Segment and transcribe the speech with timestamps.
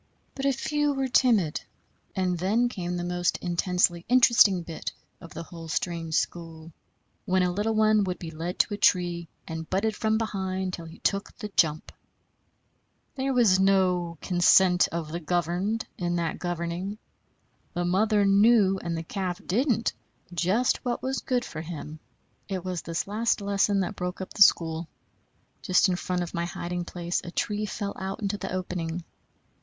[0.33, 1.61] But a few were timid;
[2.15, 6.71] and then came the most intensely interesting bit of the whole strange school,
[7.25, 10.85] when a little one would be led to a tree and butted from behind till
[10.87, 11.91] he took the jump.
[13.13, 16.97] There was no "consent of the governed" in that governing.
[17.75, 19.93] The mother knew, and the calf didn't,
[20.33, 21.99] just what was good for him.
[22.49, 24.87] It was this last lesson that broke up the school.
[25.61, 29.03] Just in front of my hiding place a tree fell out into the opening.